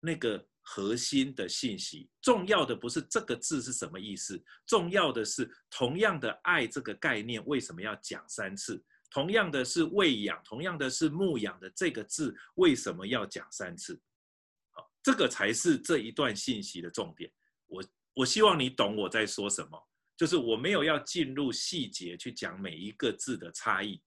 [0.00, 8.84] 那个核心的信息，重要的不是这个字是什么意思，重要的是同样的爱这个概念为什么要讲三次？
[9.10, 13.98] 同样的是喂养，同样的是牧养的这个字为什么要讲三次？
[14.72, 17.32] 好，这个才是这一段信息的重点。
[17.66, 23.98] 我我希望你懂我在说什么，就是我没有要进入细节去讲每一个字的差异。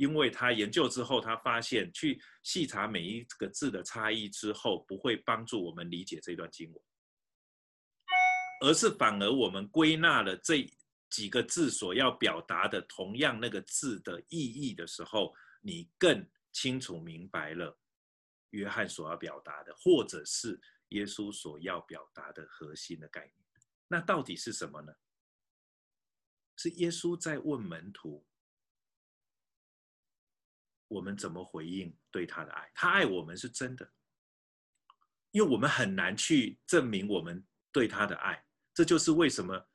[0.00, 6.82] 因为他研究之后，他发现去细查每一个字的差异之后，不会帮助我们理解这段经文，
[8.62, 10.66] 而是反而我们归纳了这
[11.10, 17.78] 几个字所要表达的同样那个字的意义的时候，你更清楚明白了
[18.52, 20.58] 约翰所要表达的，或者是
[20.88, 23.34] 耶稣所要表达的核心的概念。
[23.86, 24.94] 那到底是什么呢？
[26.56, 28.26] 是耶稣在问门徒。
[30.90, 32.68] 我们怎么回应对他的爱？
[32.74, 33.88] 他爱我们是真的，
[35.30, 38.44] 因为我们很难去证明我们对他的爱。
[38.74, 39.68] 这就是为什么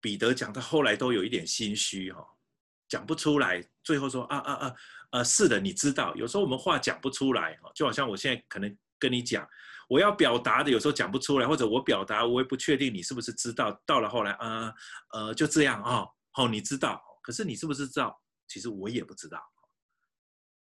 [0.00, 2.26] 彼得讲到后来都有一点心虚哈，
[2.88, 3.62] 讲不出来。
[3.84, 4.76] 最后说啊啊啊
[5.10, 9.46] 啊，是的，你知道，有时候我们话讲不出来哈，就好像我现在可能跟你讲，
[9.88, 13.78] 我要表达的有时候讲不出来，或者我表达我也不确定你是不是知道。
[13.84, 14.74] 到了后来，呃
[15.12, 18.18] 呃，就这样啊，好，你知道，可是你是不是知道？
[18.48, 19.38] 其实我也不知道。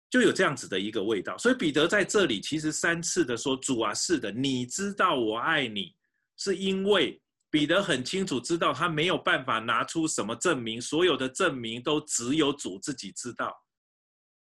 [0.09, 5.93] 就有这样子的一个味道，所以彼得在这里其实三次的说：“主啊，是的，你知道我爱你。”
[6.39, 13.53] 是因为彼得很清楚知道他没有办法拿出什么证明，所有的证明都只有主自己知道，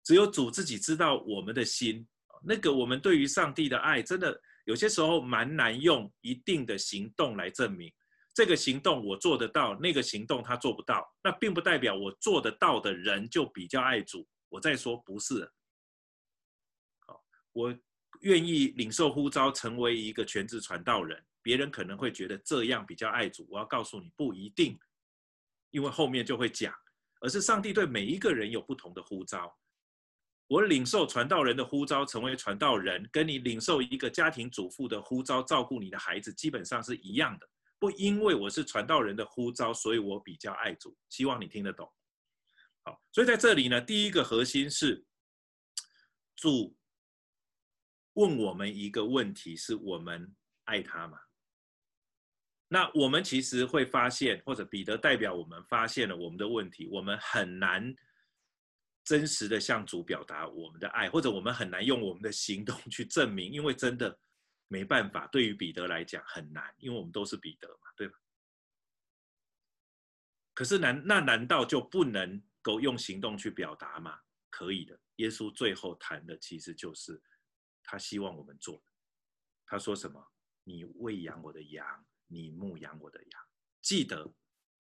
[0.02, 2.06] 只有主自己知道我们的心。
[2.42, 7.92] 那个我们对于上帝的爱，真的有些时候蛮难用一定的行动来证明。
[8.34, 14.26] 这个行动我做得到，那个行动他做不到，那并不代表我做得到的人就比较爱主。
[14.54, 15.50] 我再说不是，
[17.00, 17.20] 好，
[17.52, 17.76] 我
[18.20, 21.20] 愿意领受呼召，成为一个全职传道人。
[21.42, 24.78] 别人可能会觉得这样比较爱主，我要告诉你不一定，
[25.72, 26.72] 因为后面就会讲，
[27.20, 29.52] 而是上帝对每一个人有不同的呼召。
[30.46, 37.50] 我领受传道人的呼召，成为传道人，跟你领受一个家庭主妇的呼召，照顾你的孩子，基本上是一样的。
[37.80, 40.96] 不因为我是传道人的呼召，所以我比较爱主。
[41.08, 41.92] 希望你听得懂。
[42.84, 45.04] 好，所以在这里呢，第一个核心是
[46.36, 46.76] 主
[48.12, 51.18] 问我们一个问题：是我们爱他吗？
[52.68, 57.94] 那我们其实会发现，或者彼得代表我们发现了我们的问题，我们很难
[59.02, 64.18] 真实的向主表达我们的爱，或者我们很难用我们的行动去证明，因为真的
[64.68, 65.26] 没办法。
[65.28, 68.18] 对于彼得来讲很难，因为我们都是彼得嘛，对吧？
[70.52, 72.42] 可是难，那难道就不能？
[72.64, 74.18] 够用行动去表达吗？
[74.48, 74.98] 可以的。
[75.16, 77.22] 耶稣最后谈的其实就是
[77.82, 78.84] 他希望我们做的。
[79.66, 80.32] 他说什么？
[80.62, 83.42] 你喂养我的羊，你牧养我的羊。
[83.82, 84.34] 记得，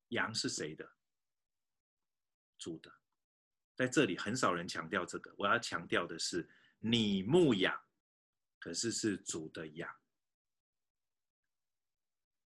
[0.08, 0.96] 羊是谁的？
[2.56, 2.90] 主的。
[3.74, 5.34] 在这里很少人强调这个。
[5.36, 7.78] 我要强调的是，你牧养，
[8.58, 9.94] 可是是主的羊。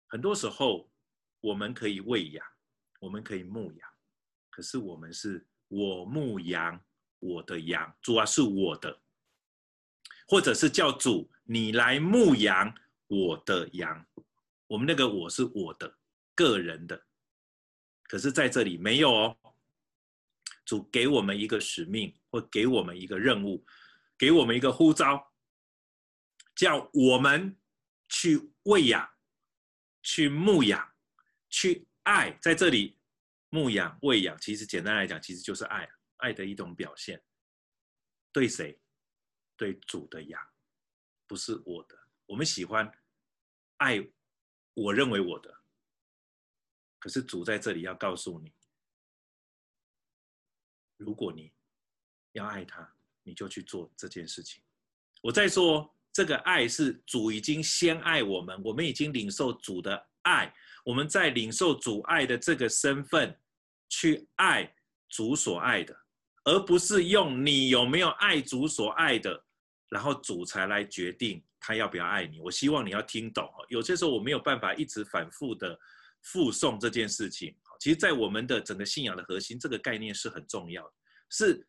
[0.07, 0.91] 很多时候，
[1.39, 2.45] 我们可以喂养，
[2.99, 3.92] 我们可以牧养。
[4.53, 6.79] 可是我们是我牧羊，
[7.17, 9.01] 我的羊，主啊是我的，
[10.27, 12.71] 或者是叫主你来牧羊
[13.07, 14.05] 我的羊，
[14.67, 15.97] 我们那个我是我的
[16.35, 17.03] 个人的，
[18.03, 19.37] 可是在这里没有哦，
[20.65, 23.65] 主给我们一个使命，或给我们一个任务，
[24.19, 25.33] 给我们一个呼召，
[26.55, 27.57] 叫我们
[28.07, 29.09] 去喂养，
[30.03, 30.93] 去牧养，
[31.49, 32.99] 去爱，在这里。
[33.53, 35.87] 牧养、喂养，其实简单来讲，其实就是爱，
[36.17, 37.23] 爱的一种表现。
[38.31, 38.81] 对谁？
[39.55, 40.41] 对主的羊，
[41.27, 41.95] 不是我的。
[42.25, 42.91] 我们喜欢
[43.77, 44.03] 爱
[44.73, 45.55] 我认为我的，
[46.97, 48.51] 可是主在这里要告诉你：
[50.97, 51.53] 如果你
[52.31, 54.63] 要爱他，你就去做这件事情。
[55.21, 60.51] 我再说，这个爱是主已经先爱我们，我们已经领受主的爱，
[60.83, 63.39] 我们在领受主爱的这个身份
[63.99, 64.73] 去爱
[65.07, 65.95] 主所爱的，
[66.45, 69.45] 而不是用你有没有爱主所爱的，
[69.89, 72.39] 然后主才来决定他要不要爱你。
[72.39, 75.79] 我希望你要听懂，有些时候我没有办法一直反复的
[76.21, 77.55] 复诵这件事情。
[77.79, 80.93] 其实，在我们的整个信仰的核心，这个概念是很重要的，
[81.29, 81.67] 是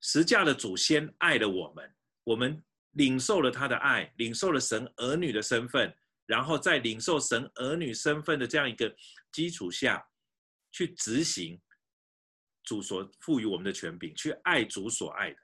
[0.00, 2.62] 十架的祖先爱了我们，我们。
[2.92, 8.90] 领受了他的爱，领受了神儿女的身份，然后在领受神儿女身份的这样一个
[9.30, 10.02] 基础下，
[10.76, 11.58] 去执行
[12.62, 15.38] 主所赋予我们的权柄，去爱主所爱的，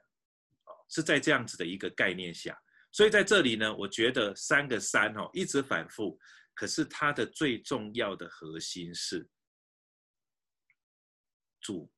[0.89, 2.55] 是在这样子的一个概念下。
[2.91, 6.19] 所以在这里呢，我觉得三个三哦，一直反复，
[6.53, 9.27] 可是它的最重要的核心是
[11.59, 11.91] 主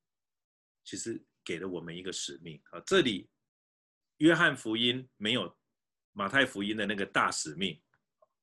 [0.84, 3.28] 其实给了我们一个使命啊，这里。
[4.20, 5.54] 约翰福音没有
[6.12, 7.78] 马太福音的那个大使命，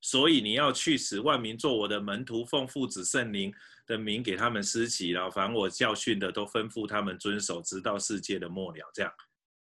[0.06, 3.54] 所以你要去使万民做我的门徒，奉父子圣灵
[3.86, 8.92] 的名给他们施洗，然后凡我教训的都吩咐他们遵守，直到世界的末了。
[8.94, 9.10] 这样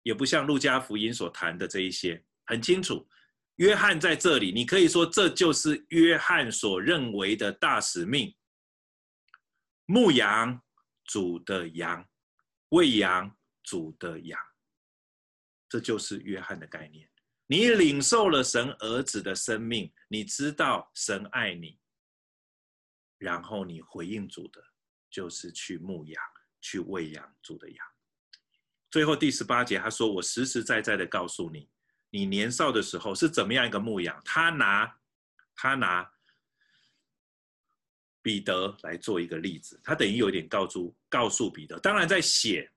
[0.03, 3.09] 也不像路加福音所谈的这一些，很清楚。
[3.55, 8.35] 约翰在这里，你可以说这就是约翰所认为的大使命：
[9.87, 10.61] 牧羊
[11.03, 12.07] 主的羊，
[12.69, 14.39] 喂养主的羊。
[15.67, 17.09] 这就是约翰的概念。
[17.47, 21.79] 你领受了神儿子的生命，你知道神爱你，
[23.17, 24.61] 然后你回应主的，
[25.09, 26.21] 就是去牧养、
[26.59, 27.85] 去喂养主的羊。
[28.91, 31.69] 最后第十八节，他说：“我实实在在的告诉你，
[32.09, 34.99] 你年少的时候是怎么样一个牧养。”他拿
[35.55, 36.09] 他拿
[38.21, 41.79] 彼得来做一个例子，他等于有点告诉告诉彼得。
[41.79, 42.69] 当然在写。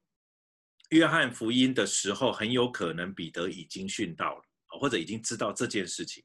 [0.90, 4.44] 约翰福音的时候，很有可能彼得已经殉道了，
[4.78, 6.22] 或者已经知道这件事情。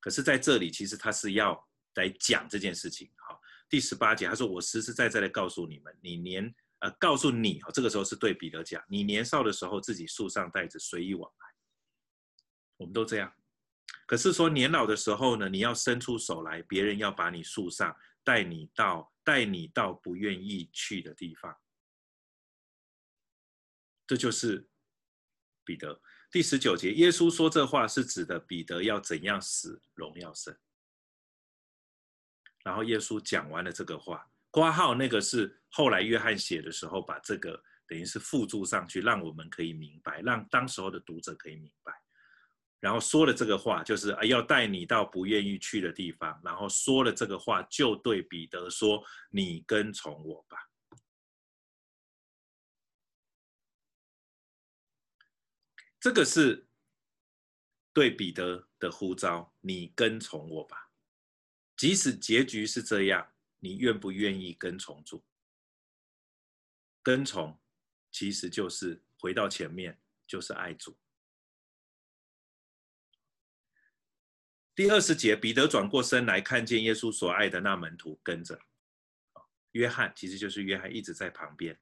[0.00, 3.10] 可是在这里，其实他是要来讲这件事情。
[3.16, 11.46] 好，第十八节他说：“我实实在在的告诉你们，你年呃，告诉你，这个时候是对彼得讲，你年少的时候自己束上带子，随意往来。
[12.76, 13.32] 我们都这样。
[14.06, 21.54] 可是说年老的时候呢，你要伸出手来，别人要把你束上，带你到带你到不愿意去的地方。”
[24.06, 24.68] 这就是
[25.64, 30.54] 彼得第十九节，耶稣说这话是指的彼得要怎样死，荣耀神。
[32.62, 41.94] 然后耶稣讲完了这个话，括号那个是后来约翰写的时候，把这个等于是附注上去，让我们可以明白，让当时候的读者可以明白。
[42.78, 46.38] 然后说了这个话，就是啊，要带你到不愿意去的地方。
[46.44, 50.58] 然后说了这个话，就对彼得说：“你跟从我吧。”
[56.00, 56.68] 这个是
[57.92, 60.92] 对彼得的呼召，你跟从我吧。
[61.76, 65.24] 即使结局是这样，你愿不愿意跟从主？
[67.02, 67.60] 跟从
[68.10, 70.98] 其实就是回到前面，就是爱主。
[74.74, 78.60] 第二十节，彼得转过身来，看见耶稣所爱的那门徒跟着。
[79.72, 81.80] 约翰其实就是约翰，一直在旁边。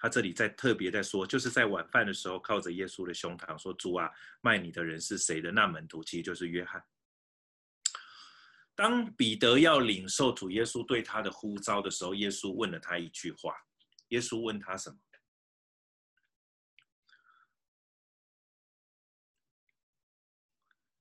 [0.00, 4.10] 他这里在特别在说，就是在晚饭的时候，靠着耶稣的胸膛说：“主啊，
[4.40, 6.82] 卖你的人是谁的？”那门徒其实就是约翰。
[8.74, 13.54] 当彼得要领受主耶稣对他的呼召的时候，耶稣问了他一句话。
[14.08, 14.96] 耶稣问他什么？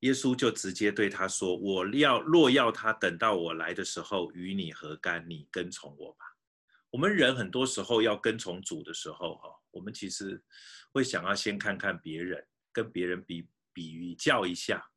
[0.02, 5.30] 耶稣就直接对他说：“我要若要他等到我来的时候与你何干？
[5.30, 6.26] 你跟从我吧。”
[6.92, 10.44] 我们人很多时候要跟从主的时候，哈，我们其实
[10.92, 14.90] 会想要先看看别人，跟别人比比较一下。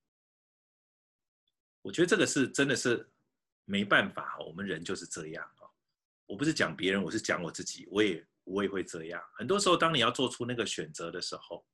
[1.83, 3.11] 我觉得这个是真的是
[3.65, 5.69] 没办法，我们人就是这样啊。
[6.27, 9.23] 我不是讲别人，我是讲我自己，我也我也会这样。
[9.35, 11.67] 很多时候，当你要做出那个选择的时候，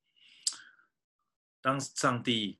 [1.60, 2.58] 当上帝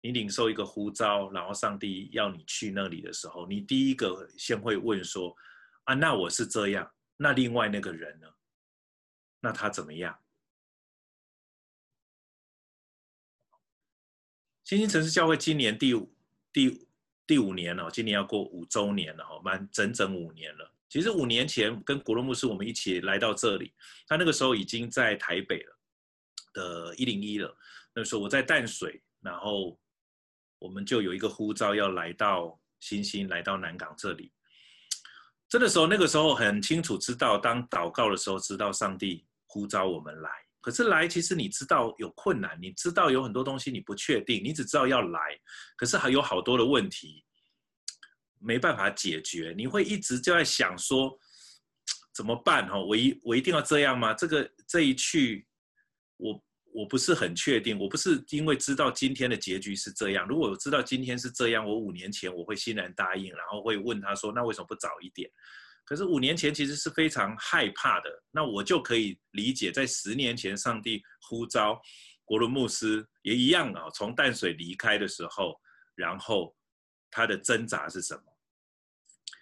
[0.00, 5.34] 你领受一个呼召，然后上帝要你去那里的时候，你第一个先会问说：
[5.84, 6.88] 啊，那我是这样。
[7.22, 8.26] 那另外那个人呢？
[9.40, 10.18] 那他怎么样？
[14.64, 16.10] 新兴城市教会今年第五
[16.50, 16.88] 第五
[17.26, 20.72] 第五年了，今年要过五周年了，哈，满整整五年了。
[20.88, 23.74] 其实五年前跟古罗牧师我们一起来到这里，
[24.06, 25.78] 他那个时候已经在台北了
[26.54, 27.54] 的一零一了。
[27.92, 29.78] 那时候我在淡水，然后
[30.58, 34.32] 我们就有一个呼召要来到新兴，来到南港这里。
[35.50, 40.30] 这个时候，那个时候很清楚知道，当祷告的时候，知道上帝呼召我们来，
[40.60, 45.20] 可是来，其实你知道有困难，你知道有很多东西你不确定，你只知道要来，
[45.76, 47.24] 可是还有好多的问题
[48.38, 51.18] 没办法解决，你会一直就在想说
[52.14, 52.68] 怎么办？
[52.68, 54.14] 哈，我一我一定要这样吗？
[54.14, 55.48] 这个这一去，
[56.16, 56.40] 我
[56.72, 60.26] 我不是很确定，我不是因为知道今天的结局是这样。
[60.28, 65.30] 如果我知道今天是这样，我五年前我会欣然答应，然后会问他说，那为什么不早一点？
[65.84, 71.80] 可是五年前其实是非常害怕的，那我就可以理解，在十年前上帝呼召
[72.24, 75.60] 国伦牧师也一样啊，从淡水离开的时候，
[75.96, 76.54] 然后
[77.10, 78.22] 他的挣扎是什么？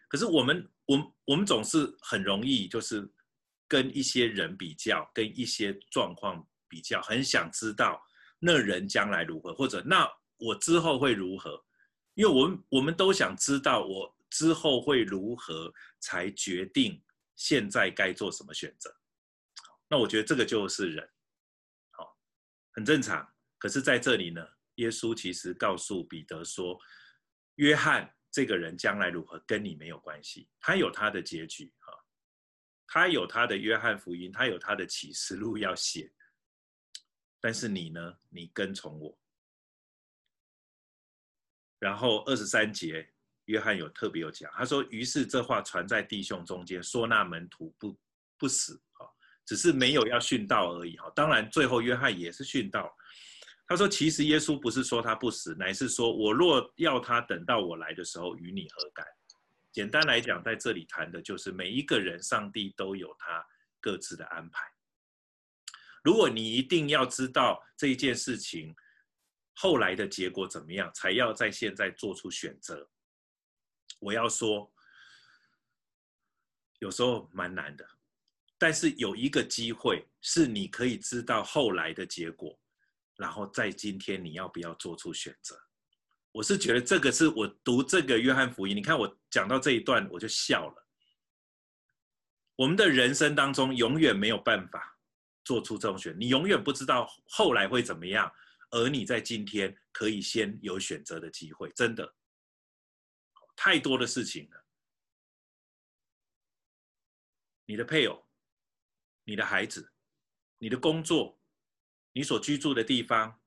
[0.09, 3.07] 可是我们，我我们总是很容易就是
[3.67, 8.01] 跟一些人比较，跟一些状况比较，很想知道
[8.39, 11.65] 那人将来如何，或者那我之后会如何？
[12.15, 14.15] 因为我们我们都想知道我。
[14.31, 17.03] 之后会如何，才决定
[17.35, 18.95] 现在该做什么选择？
[19.89, 21.11] 那我觉得这个就是人，
[21.93, 22.15] 好，
[22.73, 23.27] 很正常。
[23.57, 26.79] 可是在这里呢，耶稣其实告诉彼得说
[27.57, 30.47] ：“约翰这个人将来如何，跟你没有关系。
[30.61, 31.95] 他有他的结局，哈，
[32.87, 36.13] 他有他的约翰福音，他有他的启示录要写。
[37.41, 38.17] 但是你呢？
[38.29, 39.19] 你跟从我。
[41.79, 43.11] 然后二十三节。”
[43.49, 47.99] 约翰有特别有讲，他说：“于是这话传在弟兄中间，说那门徒不
[48.37, 49.11] 不死，哈，
[49.47, 51.11] 只是没有要殉道而已，哈。
[51.17, 52.95] 当然最后约翰也是殉道。
[53.67, 59.07] 他说，其实耶稣不是说他不死，乃是说我若要他等到我来的时候，与你何干？
[59.73, 63.43] 简单来讲，在这里谈的就是每一个人，上帝都有他
[63.81, 64.71] 各自的安排。
[66.03, 68.75] 如果你一定要知道这一件事情
[69.55, 72.89] 后来的结果怎么样，才要在现在做出选择。”
[74.01, 74.73] 我要说，
[76.79, 77.85] 有时候蛮难的，
[78.57, 82.57] 但是有一个机会是你可以知道后来的结果，
[83.17, 85.61] 然后在今天你要不要做出选择？
[86.31, 90.87] 我是觉得这个是我读这个约翰福音，你看我讲到这一段我就笑了。
[92.55, 94.98] 我们的人生当中永远没有办法
[95.49, 98.31] 做出这种选，你永远不知道后来会怎么样，
[98.71, 102.15] 而你在今天可以先有选择的机会，真的。
[103.57, 104.65] 太多的事情了，
[107.65, 108.29] 你的配偶、
[109.25, 109.91] 你的孩子、
[110.59, 111.41] 你的工作、
[112.13, 113.41] 你所居住的地方、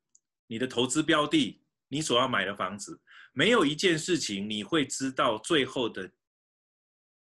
[0.48, 3.00] 你的投资标的、你所要买的房子，
[3.32, 6.12] 没有一件事情你会知道最后的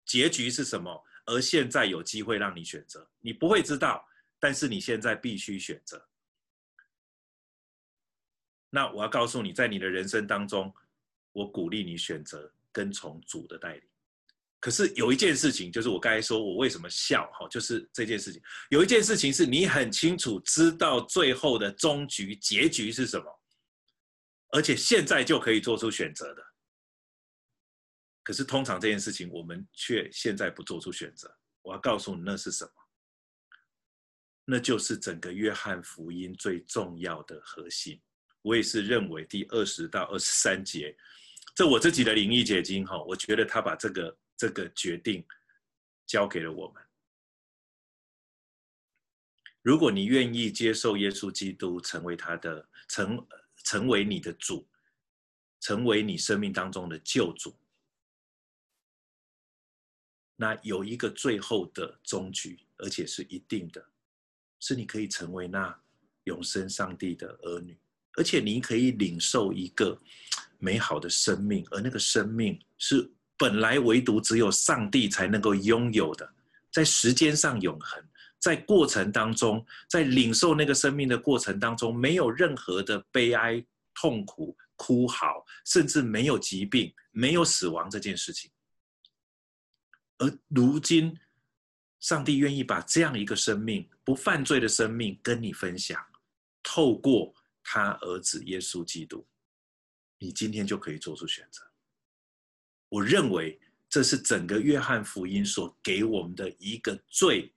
[0.07, 4.09] 结局是什么，而现在有机会让你选择，你不会知道，
[4.45, 6.07] 但是你现在必须选择。
[8.69, 10.71] 那我要告诉你，在你的人生当中，
[11.33, 12.53] 我鼓励你选择。
[12.75, 13.83] 跟从主的带领，
[14.59, 18.43] 可是有一件事情，就是我刚才说我为什么笑哈，就是这件事情。
[18.69, 23.41] 有一件事情是你很清楚知道最后的终局结局是什么，
[24.49, 26.43] 而且现在就可以做出选择的。
[28.25, 31.33] 可是通常这件事情我们却现在不做出选择。
[31.63, 32.73] 我要告诉你那是什么？
[34.45, 38.01] 那就是整个约翰福音最重要的核心。
[38.43, 40.97] 我也是认为第二十到二十三节。
[41.55, 45.25] 这我自己的灵意结晶哈，我觉得他把这个这个决定
[46.05, 46.83] 交给了我们。
[49.63, 53.27] 如果你愿意接受耶稣基督成为他的成
[53.65, 54.69] 成为你的主，
[55.61, 57.57] 成为你生命当中的救主，
[60.37, 63.89] 那有一个最后的终局，而且是一定的，
[64.65, 65.77] 是你可以成为那
[66.25, 67.77] 永生上帝的儿女，
[68.17, 70.01] 而且你可以领受一个。
[70.61, 76.27] 美好的生命，而那个生命是本来唯独只有上帝才能够拥有的，
[76.73, 78.03] 在时间上永恒，
[78.39, 83.63] 在过程当中，在领受那个生命的过程当中，没有任何的悲哀、
[83.95, 88.51] 痛苦、哭嚎，甚至没有疾病、没有死亡这件事情。
[90.17, 91.15] 而如今，
[92.05, 96.07] 上帝愿意把这样一个生命、不犯罪的生命跟你分享，
[96.63, 99.27] 透过他儿子耶稣基督。
[100.19, 101.67] 你今天就可以做出选择。
[102.91, 107.51] 我认为这是整个约翰福音所给我们的一个最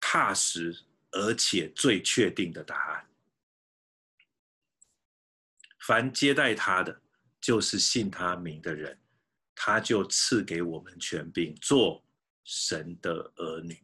[0.00, 0.74] 踏实
[1.10, 3.06] 而且最确定的答案。
[5.80, 7.02] 凡接待他的，
[7.38, 8.98] 就是信他名的人，
[9.54, 12.04] 他就赐给我们权柄，做
[12.44, 13.78] 神的儿女。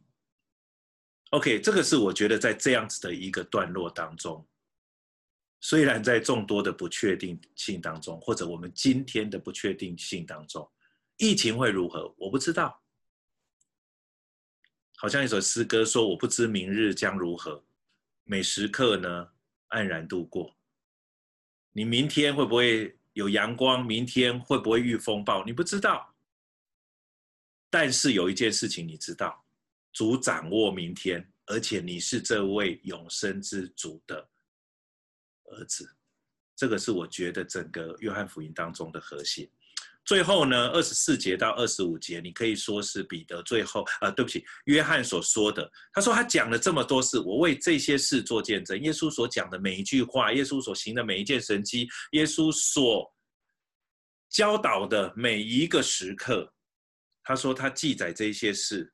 [1.31, 4.45] OK，这个是我觉得在这样子的一个段落当中。
[5.61, 10.69] 虽然在众多的不确定性当中，或者我们今天的不确定性当中，
[11.17, 12.13] 疫情会如何？
[12.17, 12.81] 我不知道。
[14.97, 17.63] 好像一首诗歌说：“我不知明日将如何，
[18.23, 19.29] 每时刻呢
[19.69, 20.55] 黯然度过。”
[21.73, 23.85] 你明天会不会有阳光？
[23.85, 25.43] 明天会不会遇风暴？
[25.45, 26.13] 你不知道。
[27.69, 29.43] 但是有一件事情你知道：
[29.93, 34.29] 主掌握明天，而且你是这位永生之主的
[35.45, 35.95] 儿子。
[36.55, 39.49] 这个是我觉得整个约翰福音当中的核心。
[40.03, 45.71] 最后呢，二十四节到二十五节，你可以说是彼得最后，呃，对不起，约翰所说的。
[45.93, 48.79] 他说他讲了这么多事，我为这些事做见证。
[48.81, 53.13] 耶稣所讲的每一句话，耶稣所行的每一件神迹，耶稣所
[54.27, 56.51] 教导的每一个时刻，
[57.23, 58.93] 他说他记载这些事。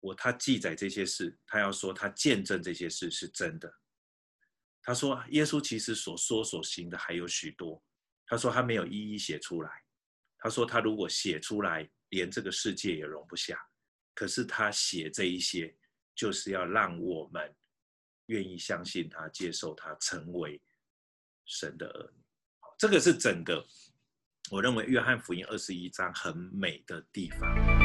[0.00, 3.68] 我他记载这些事，他要说他见证这些事是真的。
[4.80, 7.82] 他说耶稣其实所说所行的还有许多。
[8.28, 9.70] 他说他没有一一写出来，
[10.38, 13.58] 他说他如果写出来，连这个世界也容不下。
[14.14, 15.74] 可是他写这一些，
[16.14, 17.56] 就是要让我们
[18.26, 20.60] 愿意相信他，接受他，成为
[21.46, 22.22] 神的儿女。
[22.76, 23.66] 这个是整个
[24.50, 27.77] 我认为约翰福音二十一章很美的地方。